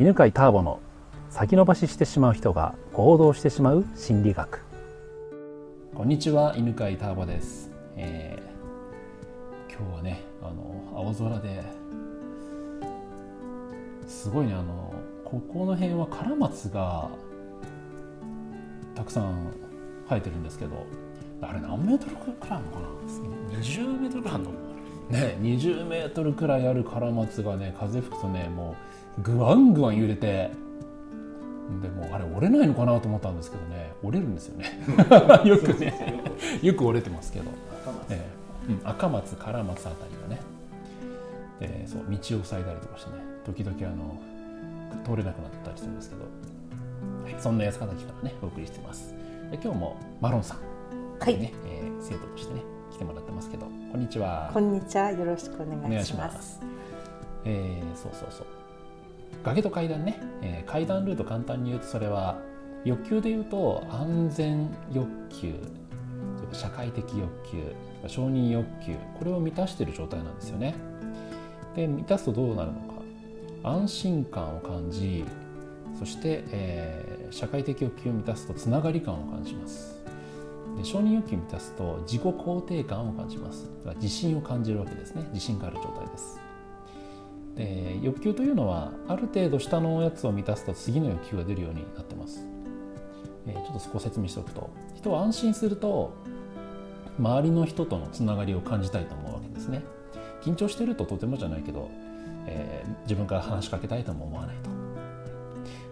[0.00, 0.80] 犬飼ターボの
[1.30, 4.60] 先延ばししてしまう人が行動してしまう心理学。
[5.94, 8.52] こんにちは犬飼ターボです、えー
[9.74, 11.62] 今日はねあの青空で
[14.06, 14.92] すごいねあの
[15.24, 17.08] ここの辺はカラマツが
[18.94, 19.50] たくさん
[20.08, 20.86] 生えてるんですけど
[21.40, 22.88] あれ何メートルくらいあるのかな
[23.58, 24.50] ？20メートルくらいあるの
[25.12, 28.74] ね20メートルくらいあるカラマツがね風吹くとねも
[29.18, 30.50] うぐわんぐわん揺れて
[31.82, 34.78] でもうあれ折れないのかなと思ったんですけどね折れるんですよね。
[35.44, 36.22] よくね
[36.62, 37.46] よく折れてますけど、
[38.10, 38.20] え
[38.68, 38.72] え。
[38.72, 40.40] うん、赤松唐松あたりがね。
[41.60, 44.18] でそう道を塞いだりとかしてね時々あの
[45.04, 46.22] 通れなくなったりするんですけど、
[47.24, 49.14] はい、そんな安形からねお送りしてます。
[49.50, 50.58] で今日もマロンさん。
[51.20, 51.38] はい。
[51.38, 52.61] ね、えー生徒としてね
[54.02, 55.12] にちはこんにちは。
[55.12, 56.34] よろしくお願いします。
[56.34, 56.60] ます。
[57.44, 58.46] えーそうそうそう。
[59.44, 62.36] 崖と階段ね、えー階段ルート簡単に言うとそれは
[62.84, 65.54] 欲求で言うと安全欲求、
[66.52, 70.74] 社会的欲求、承認欲求、これを満たしている状態なんですよね。
[71.76, 72.94] で満たすとどうなるのか、
[73.62, 75.24] 安心感を感じ、
[75.96, 80.01] そして、えー社会的欲求を満たすとつながり感を感じます。
[80.76, 83.70] で承認欲求を満たすと自己肯定感を感じます。
[83.96, 85.24] 自信を感じるわけですね。
[85.32, 86.40] 自信がある状態です。
[87.56, 92.46] で欲求というのはある程度下のやつを満たすと次の欲求が出るようになってます、
[93.46, 96.14] えちょっとそこを説明しておくと人は安心すると
[97.18, 99.82] 周りの人とのつながりを感じたいと思うわけですね。
[100.42, 101.90] 緊張してるととてもじゃないけど、
[102.46, 104.70] えー自分から話しかけたいとも思わないと。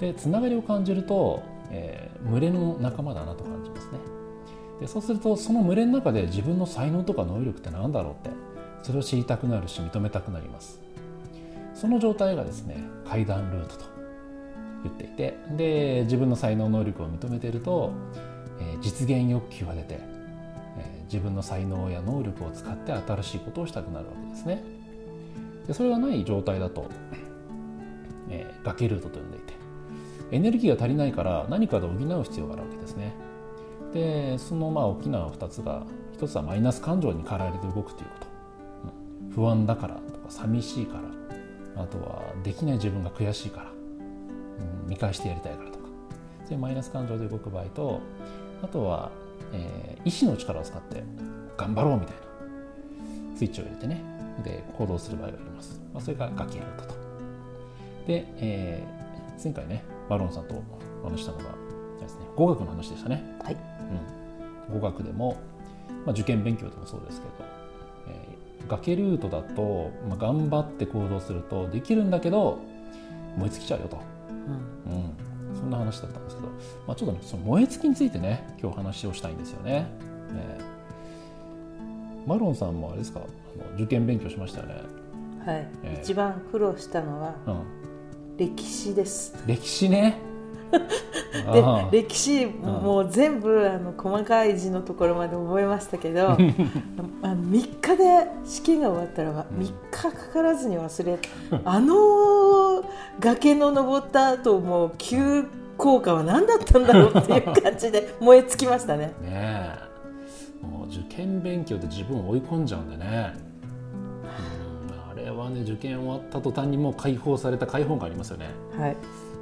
[0.00, 3.98] でつながりを感じると、えー群れの仲間だなと感じますね。
[4.82, 8.36] でそうするとその群れの中で自分の才能とか能力って何だろうって
[8.82, 10.80] それを知りたくなるし認めたくなります。
[11.72, 13.84] その状態がですね階段ルートと
[14.82, 17.92] 言っていてで自分の才能能力を認めていると、
[18.60, 24.64] えー実現欲求が出て、えー自分の才能や能力を使って新しいことをしたくなるわけですね。
[25.68, 26.90] でそれがない状態だと、
[28.30, 29.52] えー崖ルートと呼んでいて
[30.32, 33.12] エネルギーが足りないから何かで補う必要があるわけですね。
[33.92, 35.84] でそのまあ大きな2つが
[36.18, 38.26] 1つはマイナス感情に駆られて動くということ、
[39.34, 41.02] 不安だからとか寂しいから。
[41.74, 43.72] あとはできない自分が悔しいから、
[44.86, 45.86] 見返してやりたいからとか。
[46.44, 48.00] そういうマイナス感情で動く場合と
[48.62, 49.10] あとは、
[49.52, 51.02] えー意志の力を使って
[51.56, 53.36] 頑張ろうみたいな。
[53.36, 54.02] スイッチを入れてね。
[54.44, 56.94] で行動する場合があります、まあ、それが崖ルートと。
[58.06, 60.62] で、えー前回ねバロンさんと
[61.02, 61.44] お話したのが
[62.00, 63.38] ですね語学の話でしたね。
[63.42, 63.71] はい。
[64.70, 65.36] うん、語学でも、
[66.04, 67.32] まあ、受験勉強でもそうですけど、
[68.08, 72.60] えー崖ルートだと、まあ、頑張って行動するとできるんだけど
[73.36, 73.98] 燃え尽きちゃうよと、
[74.88, 74.92] うん。
[75.50, 76.48] うん、そんな話だったんですけど、
[76.86, 79.86] まあ、ちょっとねその燃え尽きについてね今日話をしたいんですよね。
[80.34, 80.72] えー
[82.24, 83.18] マロンさんもあれですか？
[83.18, 83.22] あ
[83.70, 84.74] の受験勉強しましたよね。
[85.44, 86.00] はい、えー。
[86.00, 89.34] 一番苦労したのはうん、歴史です。
[89.44, 90.18] 歴史ね。
[91.46, 99.58] あであ歴史もう全部あの細かい字のところまで覚えましたけど あの3日で試験が終わったらばうん。
[99.58, 101.18] 3日かからずに忘れ
[101.64, 102.84] あの
[103.20, 105.44] 崖の登った後もう急
[105.76, 109.06] 降下は何だったんだろうっていう感じで 燃え尽きましたね。
[109.06, 109.92] ねえ。
[110.64, 113.34] もう受験勉強で自分を追い込んじゃうんでね、
[114.22, 118.50] うん、あれはね受験終わった途端にもう解放された解放感ありますよね。
[118.78, 118.96] はい、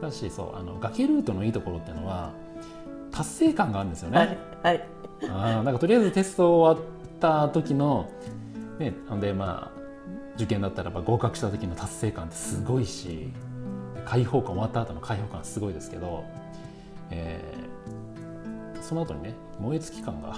[0.00, 2.32] だしそうあの崖ルートのいいところっていうのは
[3.10, 4.88] 達成感があるんですよね、はい、はい、
[5.22, 8.10] あーなんかとりあえずテスト終わった時の
[8.78, 9.80] ねでまあ
[10.36, 13.30] 受験だったらば合格した時の達成感ってすごいし
[14.04, 16.24] 解放感終わった後の解放感すごいですけど、
[17.10, 17.64] えー
[18.84, 20.36] その後にね燃え尽き感が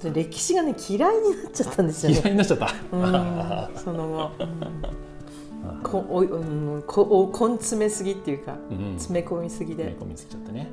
[0.00, 2.18] で歴史がね嫌いになっちゃったんですよね。
[2.20, 2.74] 嫌いになっちゃった。
[2.90, 4.82] うんその後、う ん
[5.82, 8.94] こおいうん、こお根詰めすぎっていうかうん。
[8.98, 10.70] 詰め込みすぎで、詰め込みすぎちゃってね。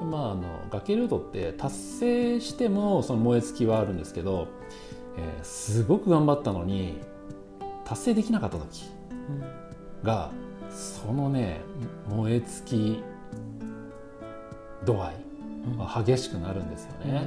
[0.00, 0.10] うん。
[0.10, 4.48] まああの崖ルートって達成してもその燃え尽きはあるんですけど、
[5.16, 6.98] えーすごく頑張ったのに
[7.84, 8.84] 達成できなかった時
[10.02, 10.30] が
[10.70, 11.60] そのね
[12.08, 13.02] 燃え尽き
[14.84, 15.14] 度合い
[15.66, 15.78] うん。
[15.78, 17.22] は激しくなるんですよね。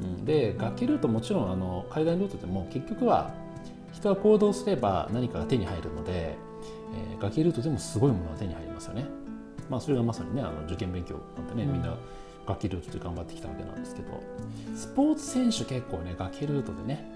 [0.00, 0.24] うん。
[0.24, 3.30] で崖ルートもちろんあの海岸ルートでも結局は
[4.02, 6.36] 人は行動すれば何かが手に入るので、
[6.94, 9.06] えー崖ルートでもすごいものが手に入りますよね。
[9.70, 11.72] まあ、それがまさにねあの受験勉強なんてね、うん。
[11.74, 11.94] みんな
[12.44, 14.20] 崖ルートで頑張ってきたわけなんですけど。
[14.74, 17.12] スポーツ選手結構ね崖ルートでね、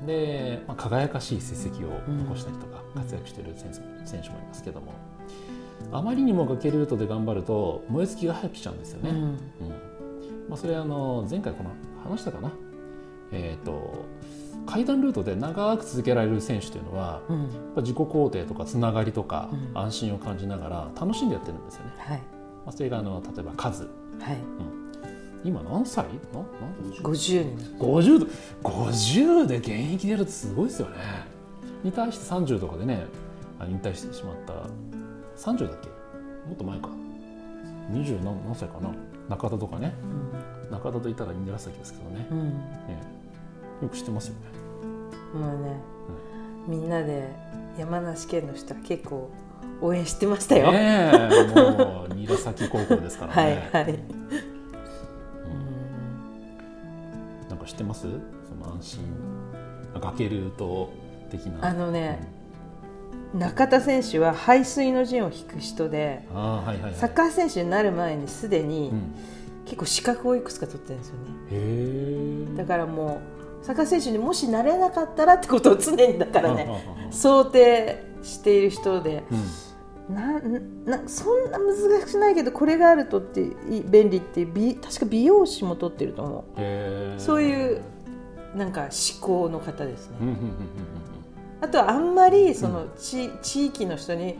[0.00, 3.74] うん、で、まあ、輝かしい成績を残したりとか活躍している選手
[4.08, 4.94] 選手もいますけども。
[5.92, 9.10] あまりにも崖ルートで頑張ると燃え尽きが早く来ちゃうんですよね。
[9.10, 9.16] うん。
[9.18, 9.38] うん。
[10.48, 11.70] まあ、それはあの前回この
[12.10, 12.50] 話したかな、
[13.32, 14.06] えー、と
[14.66, 17.42] 階段ルートで長く続けられる選手というのはうん。
[17.42, 19.78] やっぱ自己肯定とかつながりとかうん。
[19.78, 21.92] 安心を感じながら楽しんでやってるんですよね。
[21.98, 22.18] はい。
[22.18, 22.22] ま
[22.66, 23.82] あ、それがあの例えば数。
[23.82, 23.90] はい。
[25.44, 26.06] 今何歳？
[26.06, 26.46] な何
[26.90, 28.26] 歳50に50で
[28.62, 30.94] 50で現役出るってすごいですよね。
[31.82, 33.04] に対して30とかでね
[33.58, 34.54] あ引退してしまった。
[35.36, 35.88] 30だっけ？
[36.48, 36.88] もっと前か。
[37.92, 38.90] 20何何歳かな？
[39.28, 39.92] 中田とかね。
[40.70, 42.26] 中田といたら紫ですけどね。
[42.30, 42.48] うん、うん。
[42.48, 43.23] ね
[43.82, 44.40] よく知ってますよね。
[45.38, 45.80] もうね、
[46.66, 47.28] みんなで
[47.78, 49.30] 山梨県の人は結構
[49.80, 50.70] 応援してましたよ。
[50.72, 51.18] ねえ
[51.54, 53.70] もう韮崎高校ですからね。
[53.72, 53.94] はいはい。
[53.94, 54.00] うん
[57.48, 58.02] なんか知ってます？
[58.02, 59.00] その安心
[60.00, 60.92] 崖ルート
[61.30, 61.68] 的な。
[61.68, 62.28] あのね、
[63.34, 66.94] 中田選手は排水の陣を引く人で、はいはいはい。
[66.94, 69.14] サッカー選手になる前にすでにうん、
[69.64, 71.16] 結構資格をいくつか取ってるんですよ
[72.54, 72.56] ね。
[72.56, 76.68] だからもうサッカー選手にもしなれなかったらってことを常にだからね
[77.10, 79.24] 想定している人で。
[79.30, 79.44] うん。
[80.06, 80.38] な
[80.98, 83.40] なそんな難しくないけどこれがあるとって
[83.86, 86.44] 便利って美確か美容師も取ってると思。
[87.16, 87.18] う。
[87.18, 87.80] そういう
[88.54, 90.38] なんか思考の方ですね、うんうんうん
[91.60, 94.36] あとはあんまりその地,、地域の人に、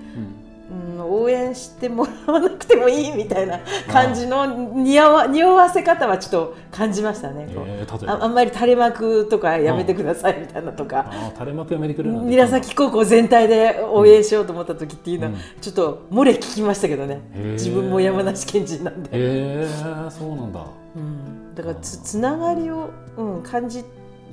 [0.70, 15.38] うんうんうん、応援してもらわなくてもいいみたいな感じの匂わ匂わせ方はちょっと感じましたね、えーああんまり垂れ幕とかやめてくださいみたいなとか、 垂れ幕やめてくれる韮崎高校全体で応援しようと思った時っていうのは、うん。
[15.60, 17.20] ちょっと漏れ聞きましたけどね。
[17.34, 17.52] へー。
[17.52, 19.68] 自分も山梨県人なんで、へえ
[20.10, 20.64] そうなんだ。
[20.96, 23.84] うん、だからつつながりを、うん、感じ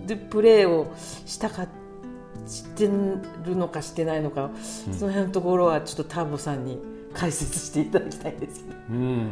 [0.07, 0.87] るプレーを
[1.25, 1.67] したか
[2.45, 2.87] して
[3.45, 4.45] るのかしてないのか、
[4.87, 6.79] うんその辺のところはちょっとターボさんに
[7.13, 8.77] 解説していただきたいんですけど。
[8.89, 9.29] うん。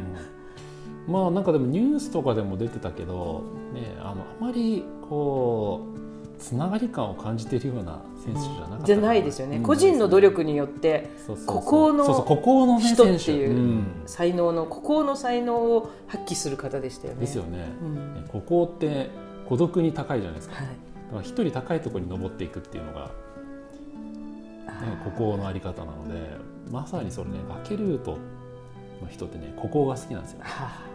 [1.07, 11.09] まあなんかでもニュースとかでも出てたけどねあのあまりこうつながり感を感じているような選手じゃなかったかなじゃないですよね、うん個人の努力によって
[11.45, 17.21] 孤高の人っていううん才能の孤高の才能を発揮する方でしたよね。
[17.21, 17.71] ですよね。
[17.81, 19.09] うんね孤高って
[19.47, 20.56] 孤独に高いじゃないですか。
[20.56, 20.73] はいだ
[21.11, 23.11] から一人高いところに登っていくっていうのが、ね、
[25.03, 26.38] 孤高のあり方なので
[26.71, 28.17] まさにそれね崖ルート
[29.01, 30.89] の人ってね孤高が好きなんですよ、は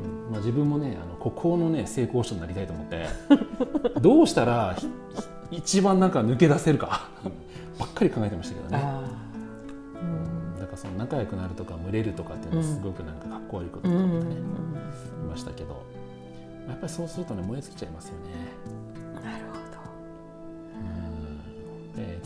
[0.00, 3.06] うんまあ、自分もねあの孤高のね成功者になりたいと思って
[4.00, 4.88] どうしたらひ
[5.50, 7.08] 一番なんか抜け出せるか
[7.78, 8.84] ばっかり考えてましたけどね、
[10.02, 14.34] うん、だからその仲良くなるとか群れるとかっていうのはすごくなんかかっこ悪いことうんうんとかってね、
[15.20, 15.82] 言いましたけど
[16.68, 18.87] やっぱりそうするとね燃え尽きちゃいますよね。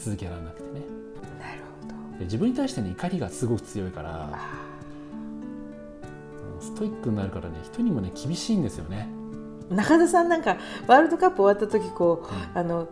[0.05, 0.81] 続けられなくてね。
[1.17, 2.19] どなるほど。
[2.19, 4.29] で自分に対しての怒りがすごく強いから
[6.61, 9.09] ストイックになるからね人にもね厳しいんですよね。
[9.71, 10.57] ー中田さんなんか
[10.87, 12.89] ワールドカップ終わった時こう、あの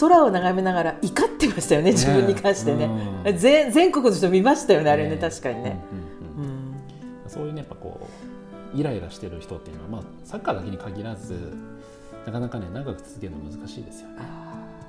[0.00, 2.84] 空を眺めながら怒ってましたよね自分に関してね。
[3.24, 3.38] うん。
[3.38, 5.80] 全全国の人見ましたよねあれねね確かにね、
[6.36, 6.74] うんうんうん
[7.24, 7.30] うん。
[7.30, 8.08] そういうねやっぱこ
[8.74, 11.52] うイライラしてる人っていうのは、まあ、サッカーだけに限らず
[12.26, 14.81] なかなかね長く続けるの難しいですよね、あ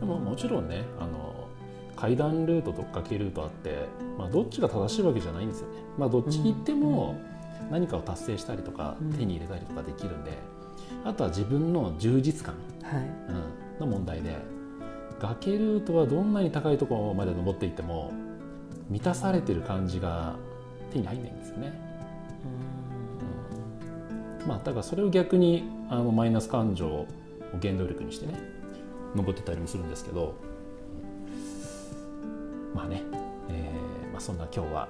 [0.00, 1.48] でももちろんねあの
[1.94, 3.84] 階段ルートと崖ルートあって、
[4.16, 7.20] まあ、どっちが正しいわけじゃないんですよね、まあ、どっちに行っても
[7.70, 9.12] 何かを達成したりとか、うん。
[9.12, 10.32] 手に入れたりとかできるんで
[11.04, 13.04] あとは自分の充実感、ーはい。
[13.04, 14.34] うん、の問題で
[15.20, 18.10] 崖ルートはどんなに高いところまで登っていっても
[18.88, 20.36] 満たされてる感じが
[20.90, 21.90] 手に入んないんですよね。
[24.46, 27.06] まあ、だからそれを逆にあのマイナス感情を
[27.60, 28.34] 原動力にしてね
[29.14, 30.34] 登ってたりもするんですけど
[32.74, 33.02] まあね、
[33.48, 34.88] えーまあ、そんな今日は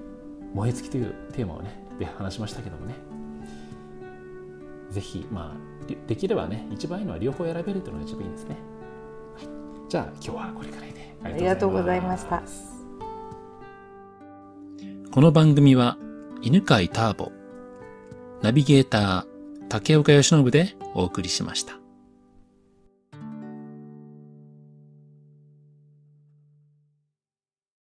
[0.54, 2.94] 「燃え尽き」というテーマをねで話しましたけどもね
[4.90, 5.68] ぜひまあ
[6.06, 8.56] できればね一番いいのは両方選べるというのが一番いいですね。
[9.36, 9.48] はい
[9.88, 12.42] じゃあ今日はこれくらいでありがとうございました
[15.10, 15.96] この番組は
[16.42, 17.32] 犬飼ターボ
[18.42, 21.77] ナビゲーター竹岡由伸でお送りしました。